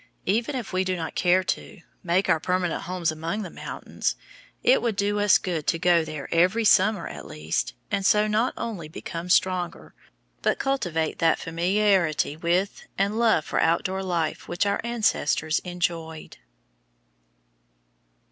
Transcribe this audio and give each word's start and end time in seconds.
Even 0.25 0.55
if 0.55 0.73
we 0.73 0.83
do 0.83 0.95
not 0.95 1.13
care 1.13 1.43
to, 1.43 1.81
make 2.01 2.27
our 2.27 2.39
permanent 2.39 2.81
homes 2.85 3.11
among 3.11 3.43
the 3.43 3.51
mountains, 3.51 4.15
it 4.63 4.81
would 4.81 4.95
do 4.95 5.19
us 5.19 5.37
good 5.37 5.67
to 5.67 5.77
go 5.77 6.03
there 6.03 6.27
every 6.33 6.65
summer 6.65 7.07
at 7.07 7.27
least, 7.27 7.75
and 7.91 8.03
so 8.03 8.25
not 8.25 8.55
only 8.57 8.87
become 8.87 9.29
stronger, 9.29 9.93
but 10.41 10.57
cultivate 10.57 11.19
that 11.19 11.37
familiarity 11.37 12.35
with 12.35 12.87
and 12.97 13.19
love 13.19 13.45
for 13.45 13.59
outdoor 13.59 14.01
life 14.01 14.47
which 14.47 14.65
our 14.65 14.81
ancestors 14.83 15.59
enjoyed. 15.59 16.37